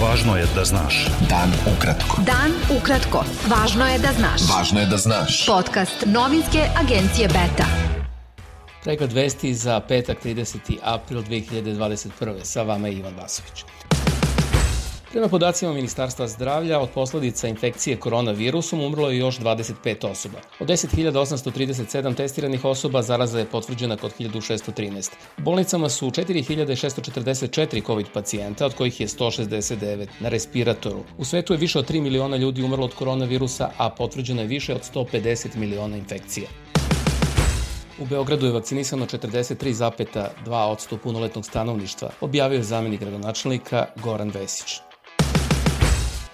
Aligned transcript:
Važno 0.00 0.32
je 0.36 0.46
da 0.54 0.62
znaš. 0.64 0.98
Dan 1.28 1.50
ukratko. 1.68 2.22
Dan 2.24 2.54
ukratko. 2.72 3.20
Važno 3.52 3.84
je 3.84 3.98
da 4.00 4.12
znaš. 4.16 4.46
Važno 4.48 4.80
je 4.80 4.86
da 4.86 4.96
znaš. 4.96 5.42
Podcast 5.46 6.06
novinske 6.06 6.62
agencije 6.80 7.28
Beta. 7.28 7.66
Pregled 8.84 9.12
vesti 9.12 9.54
za 9.54 9.80
petak 9.80 10.24
30. 10.24 10.78
april 10.82 11.20
2021. 11.22 12.44
Sa 12.44 12.62
vama 12.62 12.88
je 12.88 12.94
Ivan 12.94 13.14
Vasović. 13.20 13.64
Prema 15.12 15.28
podacima 15.28 15.72
Ministarstva 15.72 16.28
zdravlja, 16.28 16.78
od 16.80 16.90
posledica 16.90 17.48
infekcije 17.48 17.96
koronavirusom 17.96 18.80
umrlo 18.80 19.10
je 19.10 19.18
još 19.18 19.38
25 19.38 20.10
osoba. 20.10 20.38
Od 20.60 20.68
10.837 20.68 22.14
testiranih 22.14 22.64
osoba 22.64 23.02
zaraza 23.02 23.38
je 23.38 23.44
potvrđena 23.44 23.96
kod 23.96 24.12
1613. 24.18 25.10
U 25.38 25.42
bolnicama 25.42 25.88
su 25.88 26.10
4644 26.10 27.86
COVID 27.86 28.06
pacijenta, 28.14 28.66
od 28.66 28.74
kojih 28.74 29.00
je 29.00 29.06
169 29.06 30.06
na 30.20 30.28
respiratoru. 30.28 31.04
U 31.18 31.24
svetu 31.24 31.52
je 31.52 31.56
više 31.56 31.78
od 31.78 31.90
3 31.90 32.00
miliona 32.00 32.36
ljudi 32.36 32.62
umrlo 32.62 32.84
od 32.84 32.94
koronavirusa, 32.94 33.70
a 33.76 33.90
potvrđeno 33.90 34.40
je 34.40 34.46
više 34.46 34.74
od 34.74 34.90
150 34.94 35.56
miliona 35.56 35.96
infekcija. 35.96 36.48
U 37.98 38.06
Beogradu 38.06 38.46
je 38.46 38.52
vakcinisano 38.52 39.06
43,2% 39.06 40.96
punoletnog 40.96 41.46
stanovništva, 41.46 42.10
objavio 42.20 42.56
je 42.56 42.62
zamenik 42.62 43.00
gradonačelnika 43.00 43.86
Goran 44.02 44.30
Vesić. 44.34 44.89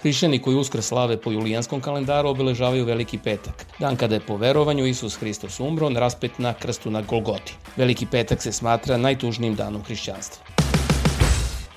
Hrišćani 0.01 0.39
koji 0.39 0.55
uskrs 0.55 0.85
slave 0.85 1.17
po 1.17 1.31
julijanskom 1.31 1.81
kalendaru 1.81 2.29
obeležavaju 2.29 2.85
Veliki 2.85 3.17
petak, 3.17 3.65
dan 3.79 3.95
kada 3.95 4.15
je 4.15 4.21
po 4.27 4.37
verovanju 4.37 4.85
Isus 4.85 5.15
Hristos 5.17 5.59
umro, 5.59 5.89
raspet 5.89 6.39
na 6.39 6.53
krstu 6.53 6.91
na 6.91 7.01
Golgoti. 7.01 7.55
Veliki 7.77 8.05
petak 8.05 8.41
se 8.41 8.51
smatra 8.51 8.97
najtužnijim 8.97 9.55
danom 9.55 9.83
hrišćanstva. 9.83 10.45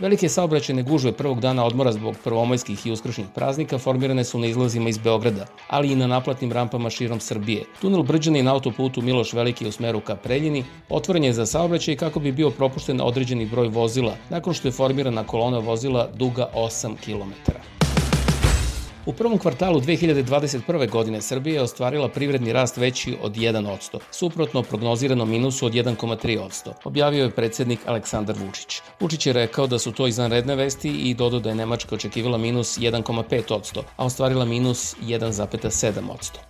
Velike 0.00 0.28
saobraćene 0.28 0.82
gužve 0.82 1.12
prvog 1.12 1.40
dana 1.40 1.64
odmora 1.64 1.92
zbog 1.92 2.16
prvomajskih 2.24 2.86
i 2.86 2.92
uskršnjih 2.92 3.26
praznika 3.34 3.78
formirane 3.78 4.24
su 4.24 4.38
na 4.38 4.46
izlazima 4.46 4.88
iz 4.88 4.98
Beograda, 4.98 5.46
ali 5.68 5.92
i 5.92 5.96
na 5.96 6.06
naplatnim 6.06 6.52
rampama 6.52 6.90
širom 6.90 7.20
Srbije. 7.20 7.64
Tunel 7.80 8.02
Brđani 8.02 8.42
na 8.42 8.52
autoputu 8.54 9.02
Miloš 9.02 9.32
Veliki 9.32 9.68
u 9.68 9.72
smeru 9.72 10.00
ka 10.00 10.16
Preljini 10.16 10.64
otvoren 10.88 11.24
je 11.24 11.32
za 11.32 11.46
saobraćaj 11.46 11.96
kako 11.96 12.20
bi 12.20 12.32
bio 12.32 12.50
propušten 12.50 13.00
određeni 13.00 13.46
broj 13.46 13.68
vozila, 13.68 14.16
nakon 14.30 14.54
što 14.54 14.68
je 14.68 14.72
formirana 14.72 15.26
kolona 15.26 15.58
vozila 15.58 16.08
duga 16.14 16.50
8 16.54 16.96
kilometara. 17.00 17.69
U 19.10 19.12
prvom 19.12 19.38
kvartalu 19.38 19.80
2021. 19.80 20.90
godine 20.90 21.20
Srbija 21.20 21.54
je 21.54 21.62
ostvarila 21.62 22.08
privredni 22.08 22.52
rast 22.52 22.76
veći 22.76 23.16
od 23.22 23.36
1%, 23.36 23.98
suprotno 24.10 24.62
prognoziranom 24.62 25.30
minusu 25.30 25.66
od 25.66 25.72
1,3%, 25.72 26.72
objavio 26.84 27.24
je 27.24 27.30
predsednik 27.30 27.80
Aleksandar 27.86 28.36
Vučić. 28.38 28.80
Vučić 29.00 29.26
je 29.26 29.32
rekao 29.32 29.66
da 29.66 29.78
su 29.78 29.92
to 29.92 30.06
izvanredne 30.06 30.56
vesti 30.56 30.90
i 30.90 31.14
dodao 31.14 31.40
da 31.40 31.48
je 31.48 31.54
Nemačka 31.54 31.94
očekivala 31.94 32.38
minus 32.38 32.78
1,5%, 32.78 33.82
a 33.96 34.04
ostvarila 34.04 34.44
minus 34.44 34.96
1,7%. 35.02 36.49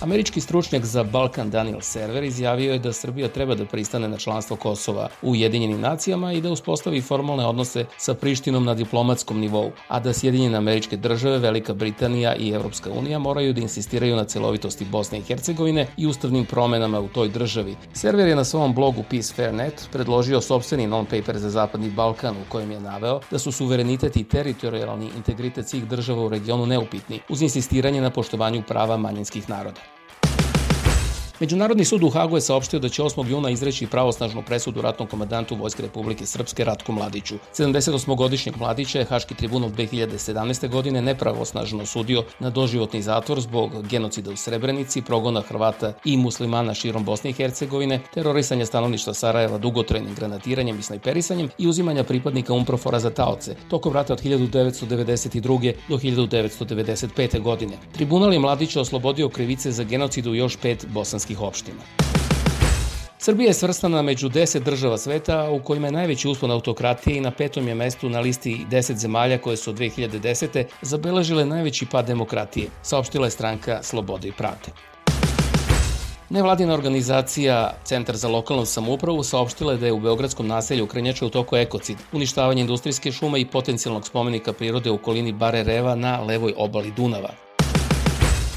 Američki 0.00 0.40
stručnjak 0.40 0.84
za 0.84 1.04
Balkan 1.04 1.50
Daniel 1.50 1.80
Server 1.80 2.24
izjavio 2.24 2.72
je 2.72 2.78
da 2.78 2.92
Srbija 2.92 3.28
treba 3.28 3.54
da 3.54 3.64
pristane 3.64 4.08
na 4.08 4.16
članstvo 4.16 4.56
Kosova 4.56 5.08
u 5.22 5.30
Ujedinjenim 5.30 5.80
nacijama 5.80 6.32
i 6.32 6.40
da 6.40 6.50
uspostavi 6.50 7.00
formalne 7.00 7.46
odnose 7.46 7.84
sa 7.96 8.14
Prištinom 8.14 8.64
na 8.64 8.74
diplomatskom 8.74 9.40
nivou, 9.40 9.70
a 9.88 10.00
da 10.00 10.12
Sjedinjene 10.12 10.56
američke 10.56 10.96
države, 10.96 11.38
Velika 11.38 11.74
Britanija 11.74 12.34
i 12.36 12.50
Evropska 12.50 12.90
unija 12.90 13.18
moraju 13.18 13.52
da 13.52 13.60
insistiraju 13.60 14.16
na 14.16 14.24
celovitosti 14.24 14.84
Bosne 14.84 15.18
i 15.18 15.22
Hercegovine 15.22 15.86
i 15.96 16.06
ustavnim 16.06 16.44
promenama 16.44 17.00
u 17.00 17.08
toj 17.08 17.28
državi. 17.28 17.76
Server 17.92 18.28
je 18.28 18.36
na 18.36 18.44
svom 18.44 18.74
blogu 18.74 19.04
Peace 19.10 19.34
Fair 19.34 19.54
Net 19.54 19.88
predložio 19.92 20.40
sobstveni 20.40 20.86
non-paper 20.86 21.36
za 21.36 21.50
Zapadni 21.50 21.90
Balkan 21.90 22.36
u 22.36 22.50
kojem 22.50 22.70
je 22.70 22.80
naveo 22.80 23.20
da 23.30 23.38
su 23.38 23.52
suverenitet 23.52 24.16
i 24.16 24.24
teritorijalni 24.24 25.10
integritet 25.16 25.68
svih 25.68 25.88
država 25.88 26.24
u 26.24 26.28
regionu 26.28 26.66
neupitni, 26.66 27.20
uz 27.28 27.42
insistiranje 27.42 28.00
na 28.00 28.10
poštovanju 28.10 28.62
prava 28.68 28.96
manjinskih 28.96 29.48
naroda. 29.48 29.93
Međunarodni 31.40 31.84
sud 31.84 32.02
u 32.02 32.10
Hagu 32.10 32.36
je 32.36 32.40
saopštio 32.40 32.80
da 32.80 32.88
će 32.88 33.02
8. 33.02 33.28
juna 33.28 33.50
izreći 33.50 33.86
pravosnažnu 33.86 34.42
presudu 34.42 34.82
ratnom 34.82 35.08
komandantu 35.08 35.56
Vojske 35.56 35.82
Republike 35.82 36.26
Srpske 36.26 36.64
Ratku 36.64 36.92
Mladiću. 36.92 37.34
78-godišnjeg 37.54 38.56
Mladića 38.58 38.98
je 38.98 39.04
Haški 39.04 39.34
tribunal 39.34 39.70
2017. 39.70 40.68
godine 40.68 41.02
nepravosnažno 41.02 41.82
osudio 41.82 42.24
na 42.38 42.50
doživotni 42.50 43.02
zatvor 43.02 43.40
zbog 43.40 43.86
genocida 43.86 44.30
u 44.30 44.36
Srebrenici, 44.36 45.02
progona 45.02 45.40
Hrvata 45.40 45.92
i 46.04 46.16
muslimana 46.16 46.74
širom 46.74 47.04
Bosne 47.04 47.30
i 47.30 47.32
Hercegovine, 47.32 48.00
terorisanja 48.14 48.66
stanovništva 48.66 49.14
Sarajeva 49.14 49.58
dugotrajnim 49.58 50.14
granatiranjem 50.14 50.78
i 50.78 50.82
snajperisanjem 50.82 51.48
i 51.58 51.68
uzimanja 51.68 52.04
pripadnika 52.04 52.52
Umprofora 52.52 53.00
za 53.00 53.10
taoce, 53.10 53.56
tokom 53.68 53.92
rata 53.92 54.12
od 54.12 54.22
1992. 54.22 55.72
do 55.88 55.98
1995. 55.98 57.40
godine. 57.40 57.72
Tribunal 57.92 58.32
je 58.32 58.38
Mladića 58.38 58.80
oslobodio 58.80 59.28
krivice 59.28 59.72
za 59.72 59.84
genocid 59.84 60.26
u 60.26 60.34
još 60.34 60.56
pet 60.56 60.86
bosanskih 60.86 61.23
srpskih 61.24 61.40
opština. 61.40 61.82
Srbija 63.18 63.48
je 63.48 63.54
svrstana 63.54 64.02
među 64.02 64.28
10 64.28 64.62
država 64.64 64.98
sveta 64.98 65.50
u 65.50 65.62
kojima 65.62 65.86
je 65.86 65.92
najveći 65.92 66.28
uspon 66.28 66.50
autokratije 66.50 67.16
i 67.16 67.20
na 67.20 67.30
petom 67.30 67.68
je 67.68 67.74
mestu 67.74 68.08
na 68.08 68.20
listi 68.20 68.66
10 68.70 68.96
zemalja 68.96 69.38
koje 69.38 69.56
su 69.56 69.70
od 69.70 69.78
2010. 69.78 70.64
zabeležile 70.82 71.44
najveći 71.44 71.86
pad 71.86 72.06
demokratije, 72.06 72.68
saopštila 72.82 73.26
je 73.26 73.30
stranka 73.30 73.82
Slobode 73.82 74.28
i 74.28 74.32
pravde. 74.32 74.72
Nevladina 76.30 76.74
organizacija 76.74 77.72
Centar 77.84 78.16
za 78.16 78.28
lokalnu 78.28 78.64
samoupravu 78.64 79.22
saopštila 79.22 79.72
je 79.72 79.78
da 79.78 79.86
je 79.86 79.92
u 79.92 80.00
Beogradskom 80.00 80.46
naselju 80.46 80.86
Krnjača 80.86 81.26
u 81.26 81.30
toku 81.30 81.56
ekocid, 81.56 81.96
uništavanje 82.12 82.60
industrijske 82.60 83.12
šume 83.12 83.40
i 83.40 83.46
potencijalnog 83.46 84.06
spomenika 84.06 84.52
prirode 84.52 84.90
u 84.90 84.94
okolini 84.94 85.32
Bare 85.32 85.62
Reva 85.62 85.94
na 85.94 86.20
levoj 86.20 86.54
obali 86.56 86.92
Dunava. 86.96 87.43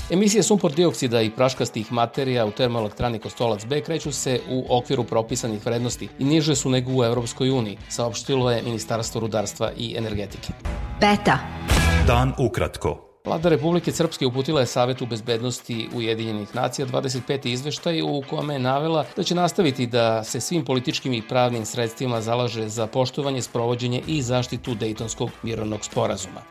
Emisije 0.09 0.43
sumpor 0.43 0.71
dioksida 0.71 1.21
i 1.21 1.29
praškastih 1.29 1.91
materija 1.91 2.45
u 2.45 2.51
termoelektrani 2.51 3.19
Kostolac 3.19 3.65
B 3.65 3.81
kreću 3.81 4.11
se 4.11 4.39
u 4.49 4.65
okviru 4.69 5.03
propisanih 5.03 5.65
vrednosti 5.65 6.07
i 6.19 6.23
niže 6.23 6.55
su 6.55 6.69
nego 6.69 6.91
u 6.91 7.03
Evropskoj 7.03 7.49
uniji, 7.49 7.77
saopštilo 7.89 8.51
je 8.51 8.61
Ministarstvo 8.63 9.21
rudarstva 9.21 9.71
i 9.77 9.95
energetike. 9.97 10.53
Beta. 10.99 11.39
Dan 12.07 12.33
ukratko. 12.37 13.03
Vlada 13.25 13.49
Republike 13.49 13.91
Srpske 13.91 14.25
uputila 14.25 14.59
je 14.59 14.65
Savetu 14.65 15.05
bezbednosti 15.05 15.89
Ujedinjenih 15.95 16.55
nacija 16.55 16.87
25. 16.87 17.47
izveštaj 17.47 18.01
u 18.01 18.23
kome 18.29 18.53
je 18.53 18.59
navela 18.59 19.05
da 19.15 19.23
će 19.23 19.35
nastaviti 19.35 19.87
da 19.87 20.23
se 20.23 20.39
svim 20.39 20.65
političkim 20.65 21.13
i 21.13 21.27
pravnim 21.27 21.65
sredstvima 21.65 22.21
zalaže 22.21 22.69
za 22.69 22.87
poštovanje, 22.87 23.41
sprovođenje 23.41 24.01
i 24.07 24.21
zaštitu 24.21 24.75
Dejtonskog 24.75 25.29
mirovnog 25.43 25.85
sporazuma. 25.85 26.41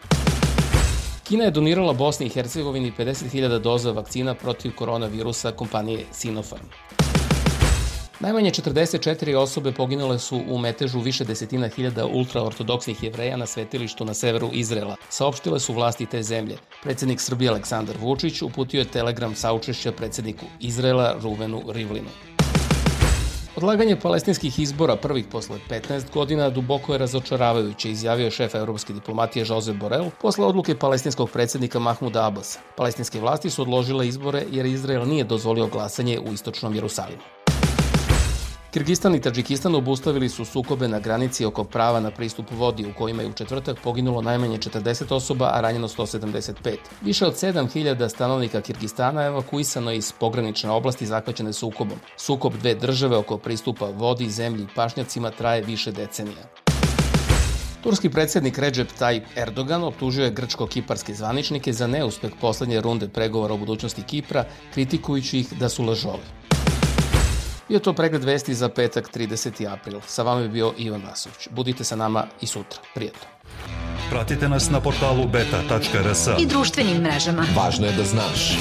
Kina 1.28 1.44
je 1.44 1.50
donirala 1.50 1.92
Bosni 1.92 2.26
i 2.26 2.28
Hercegovini 2.28 2.92
50.000 2.98 3.58
doza 3.58 3.90
vakcina 3.90 4.34
protiv 4.34 4.74
koronavirusa 4.74 5.52
kompanije 5.52 6.04
Sinopharm. 6.12 6.64
Najmanje 8.20 8.50
44 8.50 9.36
osobe 9.36 9.72
poginule 9.72 10.18
su 10.18 10.42
u 10.48 10.58
metežu 10.58 11.00
više 11.00 11.24
desetina 11.24 11.68
hiljada 11.68 12.06
ultraortodoksnih 12.06 13.02
jevreja 13.02 13.36
na 13.36 13.46
svetilištu 13.46 14.04
na 14.04 14.14
severu 14.14 14.50
Izrela, 14.52 14.96
saopštile 15.08 15.60
su 15.60 15.74
vlasti 15.74 16.06
te 16.06 16.22
zemlje. 16.22 16.56
Predsednik 16.82 17.20
Srbije 17.20 17.50
Aleksandar 17.50 17.96
Vučić 18.00 18.42
uputio 18.42 18.78
je 18.78 18.84
telegram 18.84 19.34
saučešća 19.34 19.92
predsedniku 19.92 20.46
Izrela 20.60 21.16
Ruvenu 21.22 21.62
Rivlinu. 21.68 22.35
Odlaganje 23.56 23.96
palestinskih 23.96 24.58
izbora 24.58 24.96
prvih 24.96 25.26
posle 25.32 25.58
15 25.70 26.12
godina 26.14 26.50
duboko 26.50 26.92
je 26.92 26.98
razočaravajuće, 26.98 27.90
izjavio 27.90 28.30
šef 28.30 28.54
evropske 28.54 28.92
diplomatije 28.92 29.44
Josep 29.48 29.76
Borel 29.76 30.10
posle 30.20 30.44
odluke 30.46 30.78
palestinskog 30.78 31.30
predsednika 31.30 31.78
Mahmuda 31.78 32.26
Abasa. 32.26 32.60
Palestinske 32.76 33.20
vlasti 33.20 33.50
su 33.50 33.62
odložile 33.62 34.08
izbore 34.08 34.44
jer 34.50 34.66
Izrael 34.66 35.08
nije 35.08 35.24
dozvolio 35.24 35.66
glasanje 35.66 36.18
u 36.20 36.32
istočnom 36.32 36.74
Jerusalimu. 36.74 37.22
Kirgistan 38.76 39.14
i 39.14 39.20
Tadžikistan 39.20 39.74
obustavili 39.74 40.28
su 40.28 40.44
sukobe 40.44 40.88
na 40.88 40.98
granici 41.00 41.44
oko 41.44 41.64
prava 41.64 42.00
na 42.00 42.10
pristup 42.10 42.46
vodi 42.50 42.84
u 42.84 42.94
kojima 42.98 43.22
je 43.22 43.28
u 43.28 43.32
četvrtak 43.32 43.78
poginulo 43.84 44.22
najmanje 44.22 44.58
40 44.58 45.14
osoba, 45.14 45.50
a 45.54 45.60
ranjeno 45.60 45.88
175. 45.88 46.76
Više 47.02 47.26
od 47.26 47.34
7000 47.34 48.08
stanovnika 48.08 48.60
Kirgistana 48.60 49.22
evakuisano 49.22 49.92
iz 49.92 50.12
pogranične 50.12 50.70
oblasti 50.70 51.06
zahvaćene 51.06 51.52
sukobom. 51.52 51.98
Sukob 52.16 52.52
dve 52.56 52.74
države 52.74 53.16
oko 53.16 53.38
pristupa 53.38 53.86
vodi, 53.86 54.30
zemlji 54.30 54.62
i 54.62 54.74
pašnjacima 54.74 55.30
traje 55.30 55.62
više 55.62 55.92
decenija. 55.92 56.44
Turski 57.82 58.10
predsednik 58.10 58.58
Recep 58.58 58.88
Tayyip 59.00 59.22
Erdogan 59.36 59.84
optužio 59.84 60.24
je 60.24 60.34
grčko-kiparske 60.34 61.14
zvaničnike 61.14 61.72
za 61.72 61.86
neuspeh 61.86 62.30
poslednje 62.40 62.80
runde 62.80 63.08
pregovora 63.08 63.54
o 63.54 63.56
budućnosti 63.56 64.02
Kipra, 64.02 64.44
kritikujući 64.74 65.38
ih 65.38 65.52
da 65.60 65.68
su 65.68 65.84
lažovi. 65.84 66.45
Bio 67.68 67.78
to 67.78 67.92
pregled 67.92 68.24
vesti 68.24 68.54
za 68.54 68.68
petak 68.68 69.10
30. 69.16 69.72
april. 69.72 70.00
Sa 70.06 70.22
vama 70.22 70.40
je 70.40 70.48
bio 70.48 70.74
Ivan 70.78 71.02
Vasović. 71.08 71.48
Budite 71.50 71.84
sa 71.84 71.96
nama 71.96 72.26
i 72.40 72.46
sutra. 72.46 72.80
Prijetno. 72.94 73.26
Pratite 74.10 74.48
nas 74.48 74.70
na 74.70 74.80
portalu 74.80 75.28
beta.rs 75.28 76.28
i 76.38 76.46
društvenim 76.46 77.02
mrežama. 77.02 77.46
Važno 77.56 77.86
je 77.86 77.92
da 77.92 78.04
znaš. 78.04 78.58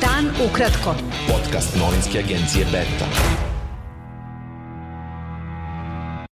Dan 0.00 0.30
ukratko. 0.50 0.94
Podcast 1.28 1.76
novinske 1.76 2.18
agencije 2.18 2.64
Beta. 2.64 3.51